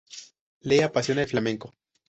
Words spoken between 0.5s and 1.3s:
Le apasiona el